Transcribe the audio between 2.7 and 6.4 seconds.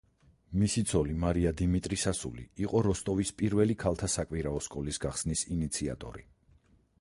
როსტოვის პირველი ქალთა საკვირაო სკოლის გახსნის ინიციატორი.